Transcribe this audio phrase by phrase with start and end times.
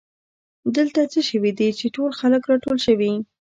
[0.75, 3.11] دلته څه شوي دي چې ټول خلک راټول شوي